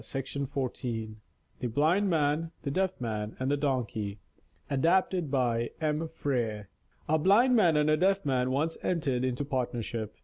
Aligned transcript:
MYTHS 0.03 0.35
OF 0.35 0.57
INDIA 0.83 1.07
THE 1.59 1.67
BLIND 1.67 2.09
MAN, 2.09 2.49
THE 2.63 2.71
DEAF 2.71 2.99
MAN, 2.99 3.35
AND 3.39 3.51
THE 3.51 3.57
DONKEY 3.57 4.17
ADAPTED 4.71 5.29
BY 5.29 5.69
M. 5.79 6.07
FRERE 6.07 6.69
A 7.07 7.19
Blind 7.19 7.55
Man 7.55 7.77
and 7.77 7.87
a 7.87 7.95
Deaf 7.97 8.25
Man 8.25 8.49
once 8.49 8.79
entered 8.81 9.23
into 9.23 9.45
partnership. 9.45 10.17